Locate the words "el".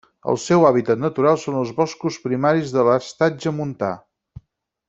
0.31-0.37